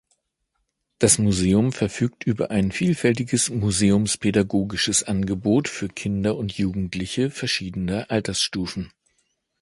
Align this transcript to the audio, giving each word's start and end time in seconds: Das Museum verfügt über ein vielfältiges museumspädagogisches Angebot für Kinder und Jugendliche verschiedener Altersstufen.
Das 0.97 1.19
Museum 1.19 1.71
verfügt 1.71 2.23
über 2.23 2.49
ein 2.49 2.71
vielfältiges 2.71 3.51
museumspädagogisches 3.51 5.03
Angebot 5.03 5.67
für 5.67 5.89
Kinder 5.89 6.37
und 6.37 6.53
Jugendliche 6.53 7.29
verschiedener 7.29 8.09
Altersstufen. 8.09 8.91